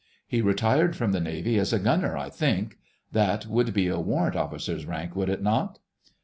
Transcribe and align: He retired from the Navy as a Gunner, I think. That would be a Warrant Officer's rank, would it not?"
He 0.27 0.41
retired 0.41 0.95
from 0.95 1.11
the 1.11 1.19
Navy 1.19 1.59
as 1.59 1.71
a 1.71 1.77
Gunner, 1.77 2.17
I 2.17 2.31
think. 2.31 2.79
That 3.11 3.45
would 3.45 3.71
be 3.71 3.87
a 3.87 3.99
Warrant 3.99 4.35
Officer's 4.35 4.87
rank, 4.87 5.15
would 5.15 5.29
it 5.29 5.43
not?" 5.43 5.77